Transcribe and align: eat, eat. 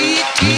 eat, 0.00 0.42
eat. 0.42 0.51